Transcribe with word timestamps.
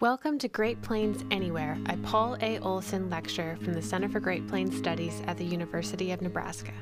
Welcome 0.00 0.38
to 0.38 0.48
Great 0.48 0.80
Plains 0.80 1.26
Anywhere, 1.30 1.76
a 1.90 1.96
Paul 1.98 2.38
A. 2.40 2.58
Olson 2.60 3.10
lecture 3.10 3.58
from 3.62 3.74
the 3.74 3.82
Center 3.82 4.08
for 4.08 4.18
Great 4.18 4.48
Plains 4.48 4.74
Studies 4.74 5.20
at 5.26 5.36
the 5.36 5.44
University 5.44 6.10
of 6.10 6.22
Nebraska. 6.22 6.72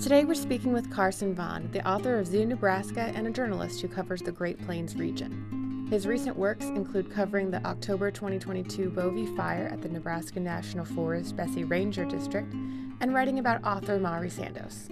Today 0.00 0.24
we're 0.24 0.34
speaking 0.34 0.72
with 0.72 0.90
Carson 0.90 1.32
Vaughan, 1.32 1.70
the 1.70 1.88
author 1.88 2.18
of 2.18 2.26
Zoo 2.26 2.44
Nebraska 2.44 3.12
and 3.14 3.28
a 3.28 3.30
journalist 3.30 3.80
who 3.80 3.86
covers 3.86 4.20
the 4.20 4.32
Great 4.32 4.60
Plains 4.66 4.96
region. 4.96 5.86
His 5.90 6.08
recent 6.08 6.36
works 6.36 6.64
include 6.64 7.08
covering 7.08 7.52
the 7.52 7.64
October 7.64 8.10
2022 8.10 8.90
Bovee 8.90 9.36
fire 9.36 9.68
at 9.70 9.80
the 9.80 9.88
Nebraska 9.88 10.40
National 10.40 10.84
Forest 10.84 11.36
Bessey 11.36 11.62
Ranger 11.62 12.04
District 12.04 12.52
and 12.52 13.14
writing 13.14 13.38
about 13.38 13.62
author 13.62 14.00
Mari 14.00 14.28
Sandoz. 14.28 14.88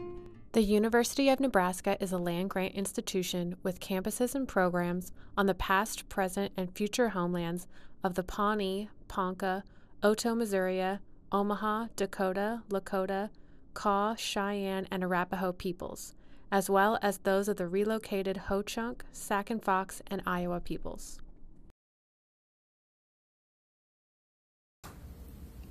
The 0.53 0.63
University 0.63 1.29
of 1.29 1.39
Nebraska 1.39 1.97
is 2.03 2.11
a 2.11 2.19
land 2.19 2.51
grant 2.51 2.75
institution 2.75 3.55
with 3.63 3.79
campuses 3.79 4.35
and 4.35 4.49
programs 4.49 5.13
on 5.37 5.47
the 5.47 5.55
past, 5.55 6.09
present, 6.09 6.51
and 6.57 6.75
future 6.75 7.11
homelands 7.11 7.69
of 8.03 8.15
the 8.15 8.25
Pawnee, 8.25 8.89
Ponca, 9.07 9.63
Oto, 10.03 10.35
Missouri, 10.35 10.99
Omaha, 11.31 11.87
Dakota, 11.95 12.63
Lakota, 12.69 13.31
Kaw, 13.75 14.17
Cheyenne, 14.17 14.89
and 14.91 15.05
Arapaho 15.05 15.53
peoples, 15.53 16.17
as 16.51 16.69
well 16.69 16.99
as 17.01 17.19
those 17.19 17.47
of 17.47 17.57
the 17.57 17.69
relocated 17.69 18.37
Ho-Chunk, 18.37 19.05
Sac 19.13 19.51
and 19.51 19.63
Fox, 19.63 20.03
and 20.09 20.21
Iowa 20.27 20.59
peoples. 20.59 21.21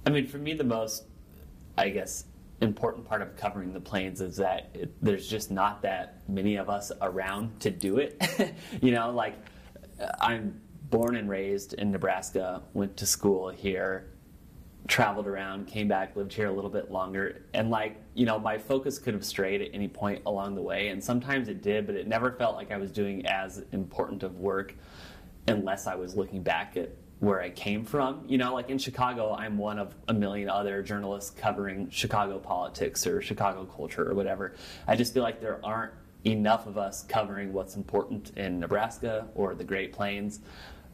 I 0.06 0.10
mean, 0.10 0.26
for 0.26 0.38
me, 0.38 0.54
the 0.54 0.64
most, 0.64 1.04
I 1.78 1.90
guess, 1.90 2.24
important 2.62 3.08
part 3.08 3.22
of 3.22 3.36
covering 3.36 3.74
the 3.74 3.80
plains 3.80 4.22
is 4.22 4.36
that 4.38 4.70
it, 4.74 4.94
there's 5.02 5.28
just 5.28 5.52
not 5.52 5.82
that 5.82 6.22
many 6.28 6.58
of 6.58 6.70
us 6.70 6.92
around 7.02 7.60
to 7.62 7.72
do 7.72 7.98
it. 7.98 8.22
you 8.82 8.92
know, 8.92 9.12
like 9.12 9.36
I'm 10.20 10.60
born 10.90 11.16
and 11.16 11.30
raised 11.30 11.74
in 11.74 11.92
Nebraska, 11.92 12.64
went 12.74 12.98
to 12.98 13.06
school 13.06 13.50
here, 13.50 14.12
traveled 14.88 15.28
around, 15.28 15.68
came 15.68 15.88
back, 15.88 16.16
lived 16.16 16.34
here 16.34 16.48
a 16.48 16.52
little 16.52 16.70
bit 16.70 16.92
longer, 16.92 17.44
and 17.54 17.70
like, 17.70 17.98
you 18.16 18.26
know, 18.26 18.40
my 18.40 18.58
focus 18.58 18.98
could 18.98 19.14
have 19.14 19.24
strayed 19.24 19.62
at 19.62 19.70
any 19.74 19.88
point 19.88 20.22
along 20.26 20.56
the 20.56 20.62
way, 20.62 20.90
and 20.90 21.04
sometimes 21.04 21.48
it 21.48 21.62
did, 21.62 21.86
but 21.86 21.96
it 21.96 22.08
never 22.08 22.32
felt 22.32 22.56
like 22.56 22.72
I 22.72 22.78
was 22.78 22.92
doing 22.92 23.26
as 23.28 23.64
important 23.72 24.24
of 24.24 24.38
work 24.38 24.76
unless 25.48 25.88
I 25.88 25.96
was 25.96 26.16
looking 26.16 26.42
back 26.42 26.76
at 26.76 26.90
where 27.20 27.42
I 27.42 27.50
came 27.50 27.84
from. 27.84 28.24
You 28.28 28.38
know, 28.38 28.54
like 28.54 28.70
in 28.70 28.78
Chicago, 28.78 29.34
I'm 29.34 29.58
one 29.58 29.80
of 29.80 29.94
a 30.08 30.14
million 30.14 30.50
other 30.50 30.82
journalists 30.82 31.32
covering 31.32 31.90
Chicago 31.90 32.40
politics 32.40 33.06
or 33.06 33.22
Chicago 33.22 33.66
culture 33.66 34.10
or 34.10 34.14
whatever. 34.14 34.56
I 34.88 34.96
just 34.96 35.14
feel 35.14 35.24
like 35.24 35.42
there 35.42 35.60
aren't 35.64 35.94
enough 36.26 36.68
of 36.68 36.78
us 36.78 37.04
covering 37.04 37.54
what's 37.54 37.76
important 37.76 38.38
in 38.38 38.60
Nebraska 38.60 39.28
or 39.36 39.56
the 39.56 39.64
Great 39.64 39.94
Plains. 39.94 40.40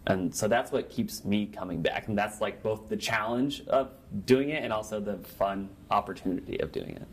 And 0.08 0.36
so 0.36 0.48
that's 0.48 0.72
what 0.72 0.90
keeps 0.90 1.26
me 1.26 1.48
coming 1.48 1.82
back. 1.82 2.08
And 2.08 2.18
that's 2.18 2.42
like 2.42 2.62
both 2.62 2.90
the 2.90 2.98
challenge 2.98 3.64
of 3.68 3.92
doing 4.26 4.50
it 4.50 4.64
and 4.64 4.72
also 4.72 5.00
the 5.00 5.18
fun 5.18 5.70
opportunity 5.90 6.60
of 6.60 6.72
doing 6.72 6.92
it. 6.92 7.08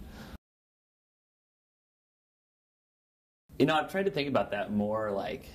You 3.58 3.66
know, 3.66 3.76
I've 3.76 3.90
tried 3.90 4.06
to 4.06 4.10
think 4.10 4.28
about 4.28 4.50
that 4.50 4.72
more 4.72 5.10
like 5.10 5.48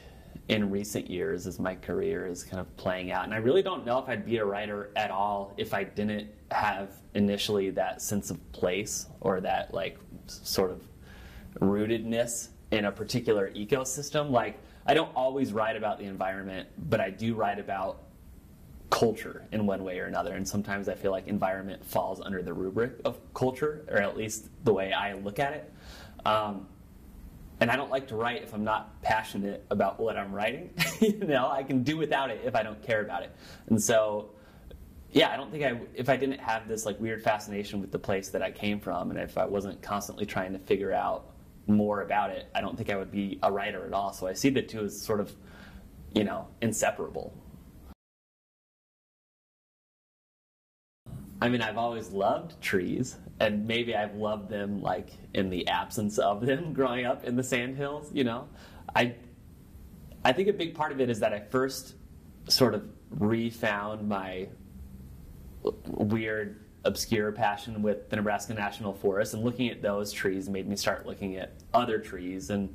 in 0.49 0.69
recent 0.69 1.09
years 1.09 1.45
as 1.45 1.59
my 1.59 1.75
career 1.75 2.25
is 2.25 2.43
kind 2.43 2.59
of 2.59 2.77
playing 2.77 3.11
out. 3.11 3.25
And 3.25 3.33
I 3.33 3.37
really 3.37 3.61
don't 3.61 3.85
know 3.85 3.99
if 3.99 4.07
I'd 4.07 4.25
be 4.25 4.37
a 4.37 4.45
writer 4.45 4.91
at 4.95 5.11
all 5.11 5.53
if 5.57 5.73
I 5.73 5.83
didn't 5.83 6.29
have 6.51 6.89
initially 7.13 7.69
that 7.71 8.01
sense 8.01 8.29
of 8.31 8.51
place 8.53 9.07
or 9.19 9.41
that 9.41 9.73
like 9.73 9.97
sort 10.27 10.71
of 10.71 10.81
rootedness 11.59 12.49
in 12.71 12.85
a 12.85 12.91
particular 12.91 13.51
ecosystem. 13.51 14.31
Like 14.31 14.57
I 14.85 14.93
don't 14.93 15.13
always 15.15 15.51
write 15.51 15.75
about 15.75 15.99
the 15.99 16.05
environment, 16.05 16.69
but 16.89 17.01
I 17.01 17.09
do 17.09 17.35
write 17.35 17.59
about 17.59 18.03
culture 18.89 19.45
in 19.51 19.65
one 19.65 19.83
way 19.83 19.99
or 19.99 20.05
another. 20.05 20.35
And 20.35 20.47
sometimes 20.47 20.87
I 20.87 20.95
feel 20.95 21.11
like 21.11 21.27
environment 21.27 21.83
falls 21.85 22.21
under 22.21 22.41
the 22.41 22.53
rubric 22.53 22.93
of 23.03 23.19
culture, 23.33 23.85
or 23.89 23.97
at 23.97 24.15
least 24.15 24.47
the 24.63 24.71
way 24.71 24.93
I 24.93 25.13
look 25.13 25.39
at 25.39 25.53
it. 25.53 25.73
Um, 26.25 26.67
and 27.59 27.71
I 27.71 27.75
don't 27.75 27.89
like 27.89 28.07
to 28.09 28.15
write 28.15 28.43
if 28.43 28.53
I'm 28.53 28.63
not 28.63 29.01
passionate 29.01 29.65
about 29.71 29.99
what 29.99 30.17
I'm 30.17 30.31
writing. 30.31 30.71
you 31.01 31.17
know, 31.17 31.49
I 31.49 31.63
can 31.63 31.83
do 31.83 31.97
without 31.97 32.29
it 32.29 32.41
if 32.45 32.55
I 32.55 32.63
don't 32.63 32.81
care 32.83 33.01
about 33.01 33.23
it. 33.23 33.35
And 33.67 33.81
so, 33.81 34.29
yeah, 35.11 35.31
I 35.31 35.37
don't 35.37 35.51
think 35.51 35.63
I, 35.63 35.79
if 35.95 36.09
I 36.09 36.17
didn't 36.17 36.39
have 36.39 36.67
this 36.67 36.85
like 36.85 36.99
weird 36.99 37.23
fascination 37.23 37.81
with 37.81 37.91
the 37.91 37.99
place 37.99 38.29
that 38.29 38.43
I 38.43 38.51
came 38.51 38.79
from, 38.79 39.09
and 39.09 39.19
if 39.19 39.37
I 39.37 39.45
wasn't 39.45 39.81
constantly 39.81 40.25
trying 40.25 40.53
to 40.53 40.59
figure 40.59 40.93
out 40.93 41.31
more 41.65 42.01
about 42.01 42.29
it, 42.29 42.47
I 42.53 42.61
don't 42.61 42.77
think 42.77 42.91
I 42.91 42.95
would 42.95 43.11
be 43.11 43.39
a 43.41 43.51
writer 43.51 43.85
at 43.85 43.93
all. 43.93 44.13
So 44.13 44.27
I 44.27 44.33
see 44.33 44.49
the 44.49 44.61
two 44.61 44.83
as 44.83 45.01
sort 45.01 45.19
of, 45.19 45.35
you 46.13 46.23
know, 46.23 46.47
inseparable. 46.61 47.33
I 51.41 51.49
mean, 51.49 51.61
I've 51.61 51.77
always 51.77 52.09
loved 52.09 52.59
trees, 52.61 53.17
and 53.39 53.67
maybe 53.67 53.95
I've 53.95 54.15
loved 54.15 54.49
them 54.49 54.81
like 54.81 55.09
in 55.33 55.49
the 55.49 55.67
absence 55.67 56.17
of 56.17 56.45
them 56.45 56.73
growing 56.73 57.05
up 57.05 57.23
in 57.23 57.35
the 57.35 57.43
sandhills, 57.43 58.11
you 58.13 58.23
know. 58.23 58.47
I 58.95 59.15
I 60.25 60.33
think 60.33 60.47
a 60.47 60.53
big 60.53 60.75
part 60.75 60.91
of 60.91 60.99
it 60.99 61.09
is 61.09 61.19
that 61.19 61.33
I 61.33 61.39
first 61.39 61.95
sort 62.47 62.73
of 62.73 62.83
refound 63.11 64.07
my 64.07 64.47
weird 65.85 66.63
obscure 66.83 67.31
passion 67.31 67.81
with 67.81 68.09
the 68.09 68.15
Nebraska 68.15 68.53
National 68.53 68.93
Forest 68.93 69.33
and 69.33 69.43
looking 69.43 69.69
at 69.69 69.81
those 69.81 70.11
trees 70.11 70.47
made 70.47 70.67
me 70.67 70.75
start 70.75 71.05
looking 71.05 71.35
at 71.35 71.53
other 71.73 71.99
trees 71.99 72.49
and 72.49 72.73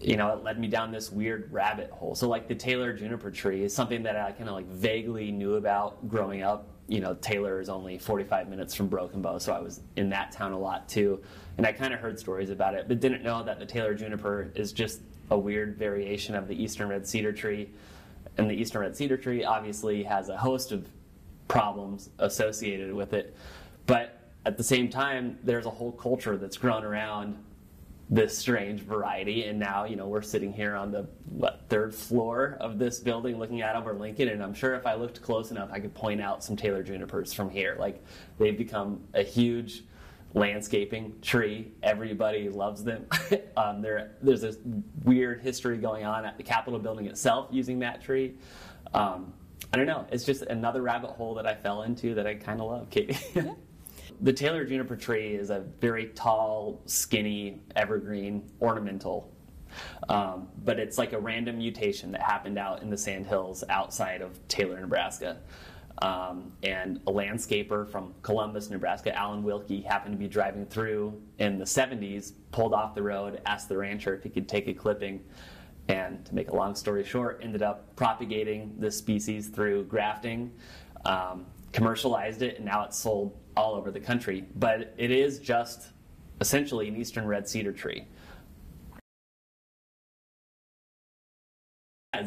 you 0.00 0.16
know, 0.16 0.32
it 0.32 0.44
led 0.44 0.58
me 0.58 0.68
down 0.68 0.92
this 0.92 1.10
weird 1.10 1.52
rabbit 1.52 1.90
hole. 1.90 2.14
So 2.14 2.28
like 2.28 2.48
the 2.48 2.54
Taylor 2.54 2.92
juniper 2.92 3.30
tree 3.30 3.62
is 3.62 3.74
something 3.74 4.02
that 4.04 4.16
I 4.16 4.32
kind 4.32 4.48
of 4.48 4.54
like 4.54 4.66
vaguely 4.66 5.32
knew 5.32 5.54
about 5.54 6.08
growing 6.08 6.42
up 6.42 6.75
you 6.88 7.00
know, 7.00 7.14
Taylor 7.14 7.60
is 7.60 7.68
only 7.68 7.98
45 7.98 8.48
minutes 8.48 8.74
from 8.74 8.86
Broken 8.86 9.20
Bow, 9.20 9.38
so 9.38 9.52
I 9.52 9.60
was 9.60 9.80
in 9.96 10.08
that 10.10 10.32
town 10.32 10.52
a 10.52 10.58
lot 10.58 10.88
too. 10.88 11.20
And 11.58 11.66
I 11.66 11.72
kind 11.72 11.92
of 11.92 12.00
heard 12.00 12.18
stories 12.18 12.50
about 12.50 12.74
it, 12.74 12.86
but 12.86 13.00
didn't 13.00 13.22
know 13.22 13.42
that 13.42 13.58
the 13.58 13.66
Taylor 13.66 13.94
juniper 13.94 14.50
is 14.54 14.72
just 14.72 15.00
a 15.30 15.38
weird 15.38 15.76
variation 15.76 16.34
of 16.34 16.46
the 16.46 16.62
eastern 16.62 16.88
red 16.88 17.06
cedar 17.06 17.32
tree. 17.32 17.70
And 18.38 18.48
the 18.48 18.54
eastern 18.54 18.82
red 18.82 18.96
cedar 18.96 19.16
tree 19.16 19.44
obviously 19.44 20.04
has 20.04 20.28
a 20.28 20.36
host 20.36 20.70
of 20.70 20.86
problems 21.48 22.10
associated 22.18 22.92
with 22.92 23.12
it. 23.12 23.36
But 23.86 24.20
at 24.44 24.56
the 24.56 24.64
same 24.64 24.88
time, 24.88 25.38
there's 25.42 25.66
a 25.66 25.70
whole 25.70 25.92
culture 25.92 26.36
that's 26.36 26.56
grown 26.56 26.84
around 26.84 27.36
this 28.08 28.36
strange 28.38 28.80
variety. 28.80 29.44
And 29.44 29.58
now, 29.58 29.84
you 29.84 29.96
know, 29.96 30.06
we're 30.06 30.22
sitting 30.22 30.52
here 30.52 30.76
on 30.76 30.92
the 30.92 31.08
what, 31.28 31.64
third 31.68 31.94
floor 31.94 32.56
of 32.60 32.78
this 32.78 33.00
building 33.00 33.38
looking 33.38 33.62
out 33.62 33.74
over 33.74 33.94
Lincoln. 33.94 34.28
And 34.28 34.42
I'm 34.42 34.54
sure 34.54 34.74
if 34.74 34.86
I 34.86 34.94
looked 34.94 35.20
close 35.22 35.50
enough, 35.50 35.70
I 35.72 35.80
could 35.80 35.94
point 35.94 36.20
out 36.20 36.44
some 36.44 36.56
Taylor 36.56 36.82
junipers 36.82 37.32
from 37.32 37.50
here. 37.50 37.76
Like 37.78 38.04
they've 38.38 38.56
become 38.56 39.00
a 39.14 39.22
huge 39.22 39.82
landscaping 40.34 41.20
tree. 41.20 41.72
Everybody 41.82 42.48
loves 42.48 42.84
them. 42.84 43.06
um, 43.56 43.82
there, 43.82 44.12
there's 44.22 44.42
this 44.42 44.58
weird 45.02 45.40
history 45.40 45.78
going 45.78 46.04
on 46.04 46.24
at 46.24 46.36
the 46.36 46.42
Capitol 46.44 46.78
building 46.78 47.06
itself 47.06 47.48
using 47.50 47.80
that 47.80 48.02
tree. 48.02 48.34
Um, 48.94 49.32
I 49.72 49.76
don't 49.78 49.86
know. 49.86 50.06
It's 50.12 50.24
just 50.24 50.42
another 50.42 50.82
rabbit 50.82 51.10
hole 51.10 51.34
that 51.34 51.46
I 51.46 51.54
fell 51.54 51.82
into 51.82 52.14
that 52.14 52.26
I 52.26 52.34
kind 52.34 52.60
of 52.60 52.70
love, 52.70 52.90
Katie. 52.90 53.16
Yeah. 53.34 53.52
The 54.20 54.32
Taylor 54.32 54.64
juniper 54.64 54.96
tree 54.96 55.34
is 55.34 55.50
a 55.50 55.60
very 55.80 56.06
tall, 56.08 56.80
skinny, 56.86 57.60
evergreen, 57.74 58.50
ornamental. 58.60 59.32
Um, 60.08 60.48
but 60.64 60.78
it's 60.78 60.96
like 60.96 61.12
a 61.12 61.18
random 61.18 61.58
mutation 61.58 62.12
that 62.12 62.22
happened 62.22 62.58
out 62.58 62.82
in 62.82 62.88
the 62.88 62.96
sandhills 62.96 63.62
outside 63.68 64.22
of 64.22 64.46
Taylor, 64.48 64.80
Nebraska. 64.80 65.38
Um, 66.02 66.52
and 66.62 67.00
a 67.06 67.12
landscaper 67.12 67.90
from 67.90 68.14
Columbus, 68.22 68.68
Nebraska, 68.70 69.16
Alan 69.16 69.42
Wilkie, 69.42 69.80
happened 69.80 70.12
to 70.14 70.18
be 70.18 70.28
driving 70.28 70.66
through 70.66 71.20
in 71.38 71.58
the 71.58 71.64
70s, 71.64 72.32
pulled 72.52 72.74
off 72.74 72.94
the 72.94 73.02
road, 73.02 73.40
asked 73.46 73.68
the 73.68 73.78
rancher 73.78 74.14
if 74.14 74.22
he 74.22 74.28
could 74.28 74.48
take 74.48 74.68
a 74.68 74.74
clipping, 74.74 75.24
and 75.88 76.24
to 76.26 76.34
make 76.34 76.50
a 76.50 76.56
long 76.56 76.74
story 76.74 77.02
short, 77.02 77.40
ended 77.42 77.62
up 77.62 77.96
propagating 77.96 78.74
this 78.78 78.96
species 78.96 79.48
through 79.48 79.84
grafting, 79.84 80.52
um, 81.06 81.46
commercialized 81.72 82.42
it, 82.42 82.56
and 82.56 82.64
now 82.64 82.84
it's 82.84 82.98
sold 82.98 83.36
all 83.56 83.74
over 83.74 83.90
the 83.90 84.00
country, 84.00 84.44
but 84.56 84.94
it 84.96 85.10
is 85.10 85.38
just 85.38 85.88
essentially 86.40 86.88
an 86.88 86.96
eastern 86.96 87.26
red 87.26 87.48
cedar 87.48 87.72
tree. 87.72 88.06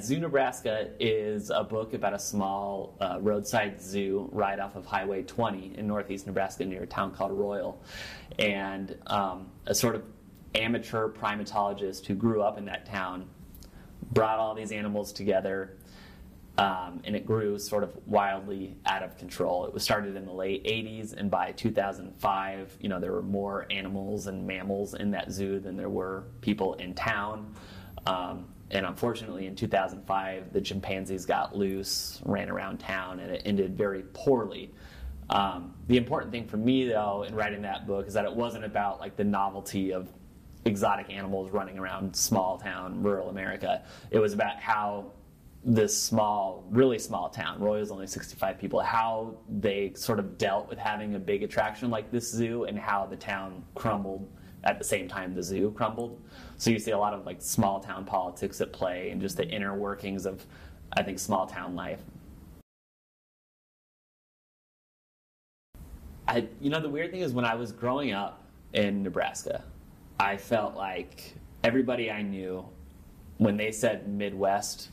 Zoo 0.02 0.20
Nebraska 0.20 0.90
is 1.00 1.50
a 1.50 1.64
book 1.64 1.94
about 1.94 2.14
a 2.14 2.20
small 2.20 2.96
uh, 3.02 3.18
roadside 3.22 3.82
zoo 3.82 4.30
right 4.32 4.60
off 4.60 4.76
of 4.76 4.86
Highway 4.86 5.24
20 5.24 5.74
in 5.78 5.88
northeast 5.88 6.28
Nebraska 6.28 6.66
near 6.66 6.84
a 6.84 6.88
town 6.88 7.12
called 7.14 7.32
Royal. 7.32 7.82
And 8.38 8.98
um, 9.08 9.50
a 9.66 9.74
sort 9.74 9.96
of 9.96 10.04
amateur 10.56 11.10
primatologist 11.10 12.06
who 12.06 12.16
grew 12.16 12.42
up 12.42 12.58
in 12.58 12.66
that 12.66 12.86
town 12.86 13.28
brought 14.12 14.40
all 14.40 14.56
these 14.56 14.72
animals 14.72 15.12
together 15.12 15.78
um, 16.57 17.00
and 17.06 17.16
it 17.16 17.25
grew 17.25 17.57
sort 17.57 17.84
of 17.84 17.96
wildly 18.06 18.75
out 18.86 19.04
of 19.04 19.18
control. 19.18 19.66
It 19.66 19.74
was 19.74 19.84
started 19.84 20.16
in 20.16 20.25
the 20.25 20.34
late 20.34 20.63
80s, 20.66 21.13
and 21.13 21.31
by 21.31 21.54
2005, 21.54 22.78
you 22.81 22.90
know, 22.90 23.00
there 23.00 23.13
were 23.13 23.22
more 23.22 23.66
animals 23.72 24.28
and 24.28 24.46
mammals 24.46 24.94
in 24.94 25.12
that 25.12 25.31
zoo 25.31 25.60
than 25.60 25.78
there 25.78 25.90
were 25.90 26.25
people 26.42 26.74
in 26.75 26.94
town. 26.94 27.54
Um, 28.06 28.46
and 28.72 28.86
unfortunately, 28.86 29.48
in 29.48 29.56
2005, 29.56 30.54
the 30.54 30.62
chimpanzees 30.62 31.25
got 31.25 31.56
loose, 31.56 32.22
ran 32.25 32.50
around 32.50 32.80
town, 32.80 33.19
and 33.19 33.31
it 33.31 33.42
ended 33.45 33.78
very 33.78 34.04
poorly. 34.13 34.72
Um, 35.30 35.75
the 35.88 35.98
important 35.98 36.31
thing 36.31 36.48
for 36.48 36.57
me, 36.57 36.88
though, 36.88 37.24
in 37.24 37.36
writing 37.36 37.62
that 37.62 37.88
book 37.88 38.07
is 38.07 38.13
that 38.13 38.25
it 38.25 38.34
wasn't 38.34 38.66
about 38.66 39.00
like 39.00 39.16
the 39.16 39.24
novelty 39.24 39.94
of 39.94 40.10
exotic 40.66 41.10
animals 41.10 41.52
running 41.52 41.80
around 41.80 42.16
small 42.16 42.57
town 42.57 43.02
rural 43.02 43.30
America. 43.30 43.84
It 44.12 44.19
was 44.19 44.34
about 44.34 44.60
how 44.60 45.13
this 45.64 45.96
small, 45.98 46.64
really 46.70 46.98
small 46.98 47.30
town, 47.30 47.60
Roy 47.60 47.76
Royal's 47.76 47.92
only 47.92 48.08
65 48.08 48.58
people, 48.58 48.80
how 48.80 49.36
they 49.60 49.92
sort 49.94 50.20
of 50.20 50.38
dealt 50.38 50.70
with 50.70 50.80
having 50.80 51.16
a 51.16 51.20
big 51.20 51.44
attraction 51.44 51.90
like 51.90 52.12
this 52.12 52.32
zoo 52.32 52.64
and 52.64 52.80
how 52.80 53.06
the 53.06 53.18
town 53.18 53.64
crumbled 53.76 54.28
at 54.64 54.78
the 54.78 54.84
same 54.84 55.08
time 55.08 55.34
the 55.34 55.44
zoo 55.44 55.72
crumbled. 55.72 56.20
So 56.58 56.70
you 56.70 56.80
see 56.80 56.92
a 56.92 56.98
lot 56.98 57.14
of 57.14 57.26
like 57.26 57.42
small 57.42 57.80
town 57.80 58.06
politics 58.06 58.62
at 58.62 58.72
play 58.72 59.10
and 59.12 59.22
just 59.22 59.38
the 59.38 59.48
inner 59.48 59.76
workings 59.76 60.26
of, 60.26 60.46
I 60.94 61.04
think, 61.04 61.20
small 61.20 61.46
town 61.46 61.76
life. 61.76 62.02
I, 66.28 66.48
you 66.62 66.70
know, 66.70 66.80
the 66.80 66.90
weird 66.90 67.12
thing 67.12 67.22
is 67.22 67.34
when 67.34 67.46
I 67.46 67.56
was 67.56 67.72
growing 67.72 68.12
up 68.12 68.44
in 68.74 69.04
Nebraska, 69.04 69.64
I 70.20 70.38
felt 70.38 70.76
like 70.76 71.34
everybody 71.64 72.12
I 72.12 72.22
knew, 72.22 72.66
when 73.38 73.58
they 73.58 73.72
said 73.72 74.08
Midwest, 74.08 74.90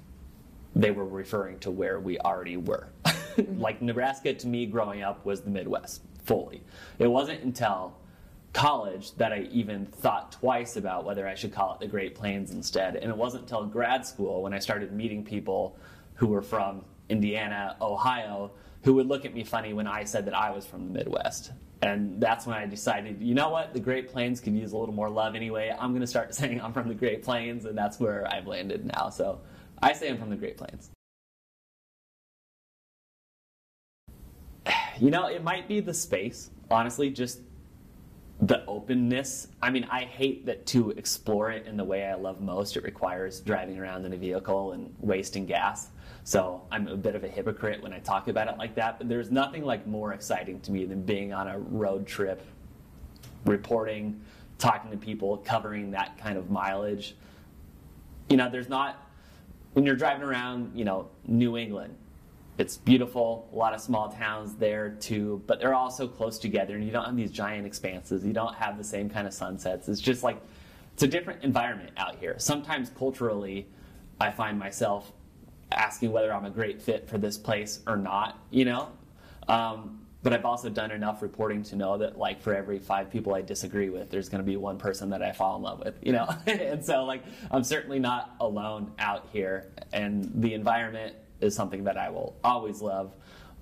they 0.76 0.90
were 0.90 1.06
referring 1.06 1.58
to 1.60 1.70
where 1.70 1.98
we 1.98 2.18
already 2.18 2.58
were. 2.58 2.88
like 3.56 3.80
Nebraska 3.80 4.34
to 4.34 4.46
me 4.46 4.66
growing 4.66 5.02
up 5.02 5.24
was 5.24 5.40
the 5.40 5.50
Midwest 5.50 6.02
fully. 6.22 6.62
It 6.98 7.06
wasn't 7.06 7.42
until 7.42 7.96
college 8.52 9.14
that 9.16 9.32
I 9.32 9.48
even 9.52 9.86
thought 9.86 10.32
twice 10.32 10.76
about 10.76 11.04
whether 11.04 11.26
I 11.26 11.34
should 11.34 11.52
call 11.52 11.74
it 11.74 11.80
the 11.80 11.86
Great 11.86 12.14
Plains 12.14 12.50
instead. 12.50 12.96
And 12.96 13.10
it 13.10 13.16
wasn't 13.16 13.44
until 13.44 13.64
grad 13.64 14.06
school 14.06 14.42
when 14.42 14.52
I 14.52 14.58
started 14.58 14.92
meeting 14.92 15.24
people 15.24 15.78
who 16.14 16.26
were 16.26 16.42
from 16.42 16.84
Indiana, 17.08 17.76
Ohio, 17.80 18.50
who 18.82 18.94
would 18.94 19.06
look 19.06 19.24
at 19.24 19.32
me 19.32 19.44
funny 19.44 19.72
when 19.72 19.86
I 19.86 20.04
said 20.04 20.26
that 20.26 20.36
I 20.36 20.50
was 20.50 20.66
from 20.66 20.86
the 20.86 20.92
Midwest. 20.92 21.52
And 21.80 22.20
that's 22.20 22.46
when 22.46 22.56
I 22.56 22.66
decided, 22.66 23.20
you 23.20 23.34
know 23.34 23.48
what, 23.48 23.72
the 23.72 23.80
Great 23.80 24.10
Plains 24.10 24.40
could 24.40 24.54
use 24.54 24.72
a 24.72 24.76
little 24.76 24.94
more 24.94 25.10
love 25.10 25.34
anyway. 25.34 25.74
I'm 25.78 25.90
going 25.90 26.00
to 26.02 26.06
start 26.06 26.34
saying 26.34 26.60
I'm 26.60 26.74
from 26.74 26.88
the 26.88 26.94
Great 26.94 27.22
Plains, 27.22 27.64
and 27.64 27.76
that's 27.76 27.98
where 27.98 28.26
I've 28.30 28.46
landed 28.46 28.84
now. 28.84 29.08
So 29.08 29.40
I 29.82 29.92
say 29.92 30.08
I'm 30.08 30.18
from 30.18 30.30
the 30.30 30.36
Great 30.36 30.56
Plains. 30.56 30.90
You 34.98 35.10
know, 35.10 35.26
it 35.26 35.44
might 35.44 35.68
be 35.68 35.80
the 35.80 35.92
space, 35.92 36.50
honestly, 36.70 37.10
just 37.10 37.40
the 38.40 38.64
openness. 38.66 39.48
I 39.62 39.70
mean, 39.70 39.86
I 39.90 40.04
hate 40.04 40.46
that 40.46 40.66
to 40.66 40.90
explore 40.92 41.50
it 41.50 41.66
in 41.66 41.76
the 41.76 41.84
way 41.84 42.06
I 42.06 42.14
love 42.14 42.40
most, 42.40 42.76
it 42.76 42.82
requires 42.82 43.40
driving 43.40 43.78
around 43.78 44.04
in 44.04 44.12
a 44.12 44.16
vehicle 44.16 44.72
and 44.72 44.94
wasting 45.00 45.46
gas. 45.46 45.88
So 46.24 46.62
I'm 46.70 46.88
a 46.88 46.96
bit 46.96 47.14
of 47.14 47.24
a 47.24 47.28
hypocrite 47.28 47.82
when 47.82 47.92
I 47.92 47.98
talk 48.00 48.28
about 48.28 48.48
it 48.48 48.58
like 48.58 48.74
that. 48.74 48.98
But 48.98 49.08
there's 49.08 49.30
nothing 49.30 49.64
like 49.64 49.86
more 49.86 50.12
exciting 50.12 50.60
to 50.60 50.72
me 50.72 50.84
than 50.84 51.02
being 51.02 51.32
on 51.32 51.48
a 51.48 51.58
road 51.58 52.06
trip, 52.06 52.42
reporting, 53.44 54.20
talking 54.58 54.90
to 54.90 54.96
people, 54.96 55.38
covering 55.38 55.90
that 55.92 56.18
kind 56.18 56.36
of 56.36 56.50
mileage. 56.50 57.14
You 58.28 58.36
know, 58.36 58.50
there's 58.50 58.68
not 58.68 59.05
when 59.76 59.84
you're 59.86 59.94
driving 59.94 60.22
around, 60.22 60.72
you 60.74 60.84
know, 60.84 61.08
New 61.26 61.56
England 61.56 61.94
it's 62.58 62.76
beautiful, 62.78 63.48
a 63.52 63.56
lot 63.56 63.74
of 63.74 63.80
small 63.80 64.10
towns 64.10 64.54
there 64.54 64.90
too, 65.00 65.42
but 65.46 65.60
they're 65.60 65.74
all 65.74 65.90
so 65.90 66.08
close 66.08 66.38
together 66.38 66.74
and 66.74 66.84
you 66.84 66.90
don't 66.90 67.04
have 67.04 67.16
these 67.16 67.30
giant 67.30 67.66
expanses. 67.66 68.24
You 68.24 68.32
don't 68.32 68.54
have 68.54 68.78
the 68.78 68.84
same 68.84 69.10
kind 69.10 69.26
of 69.26 69.34
sunsets. 69.34 69.88
It's 69.88 70.00
just 70.00 70.22
like, 70.22 70.40
it's 70.94 71.02
a 71.02 71.06
different 71.06 71.42
environment 71.44 71.90
out 71.98 72.16
here. 72.16 72.36
Sometimes 72.38 72.90
culturally, 72.90 73.66
I 74.18 74.30
find 74.30 74.58
myself 74.58 75.12
asking 75.70 76.12
whether 76.12 76.32
I'm 76.32 76.46
a 76.46 76.50
great 76.50 76.80
fit 76.80 77.06
for 77.08 77.18
this 77.18 77.36
place 77.36 77.80
or 77.86 77.96
not, 77.96 78.38
you 78.50 78.64
know? 78.64 78.88
Um, 79.48 80.05
but 80.26 80.32
I've 80.32 80.44
also 80.44 80.68
done 80.68 80.90
enough 80.90 81.22
reporting 81.22 81.62
to 81.62 81.76
know 81.76 81.98
that, 81.98 82.18
like, 82.18 82.42
for 82.42 82.52
every 82.52 82.80
five 82.80 83.12
people 83.12 83.32
I 83.32 83.42
disagree 83.42 83.90
with, 83.90 84.10
there's 84.10 84.28
going 84.28 84.42
to 84.42 84.44
be 84.44 84.56
one 84.56 84.76
person 84.76 85.10
that 85.10 85.22
I 85.22 85.30
fall 85.30 85.54
in 85.54 85.62
love 85.62 85.84
with, 85.84 86.00
you 86.02 86.10
know? 86.10 86.28
and 86.48 86.84
so, 86.84 87.04
like, 87.04 87.22
I'm 87.48 87.62
certainly 87.62 88.00
not 88.00 88.34
alone 88.40 88.90
out 88.98 89.28
here. 89.32 89.68
And 89.92 90.28
the 90.34 90.54
environment 90.54 91.14
is 91.40 91.54
something 91.54 91.84
that 91.84 91.96
I 91.96 92.10
will 92.10 92.34
always 92.42 92.82
love. 92.82 93.12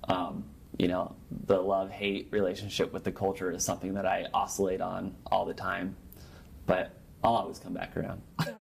Um, 0.08 0.46
you 0.78 0.88
know, 0.88 1.14
the 1.44 1.60
love 1.60 1.90
hate 1.90 2.28
relationship 2.30 2.94
with 2.94 3.04
the 3.04 3.12
culture 3.12 3.50
is 3.50 3.62
something 3.62 3.92
that 3.92 4.06
I 4.06 4.28
oscillate 4.32 4.80
on 4.80 5.14
all 5.26 5.44
the 5.44 5.52
time, 5.52 5.94
but 6.64 6.92
I'll 7.22 7.34
always 7.34 7.58
come 7.58 7.74
back 7.74 7.94
around. 7.94 8.22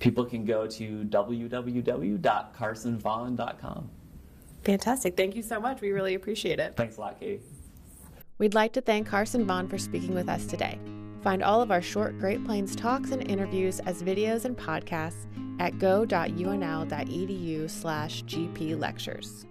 People 0.00 0.24
can 0.24 0.44
go 0.44 0.66
to 0.66 1.04
www.carsonvaughan.com. 1.04 3.90
Fantastic. 4.64 5.16
Thank 5.16 5.36
you 5.36 5.42
so 5.42 5.60
much. 5.60 5.80
We 5.80 5.90
really 5.92 6.14
appreciate 6.14 6.58
it. 6.58 6.74
Thanks 6.76 6.96
a 6.96 7.00
lot, 7.00 7.20
Katie. 7.20 7.40
We'd 8.38 8.54
like 8.54 8.72
to 8.72 8.80
thank 8.80 9.06
Carson 9.06 9.46
Vaughan 9.46 9.68
for 9.68 9.78
speaking 9.78 10.14
with 10.14 10.28
us 10.28 10.46
today. 10.46 10.78
Find 11.22 11.42
all 11.42 11.62
of 11.62 11.70
our 11.70 11.80
short 11.80 12.18
Great 12.18 12.44
Plains 12.44 12.74
talks 12.74 13.10
and 13.10 13.30
interviews 13.30 13.80
as 13.80 14.02
videos 14.02 14.44
and 14.44 14.56
podcasts 14.56 15.26
at 15.60 15.78
go.unl.edu 15.78 17.70
slash 17.70 18.24
gplectures. 18.24 19.46